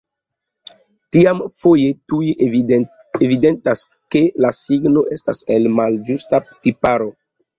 [1.15, 3.83] Tiam foje tuj evidentas,
[4.15, 7.11] ke la signo estas el malĝusta tiparo.